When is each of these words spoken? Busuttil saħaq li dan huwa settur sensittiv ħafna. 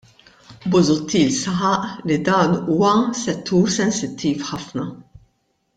Busuttil 0.75 1.29
saħaq 1.35 1.85
li 2.11 2.17
dan 2.31 2.57
huwa 2.71 2.95
settur 3.23 3.71
sensittiv 3.79 4.45
ħafna. 4.53 4.93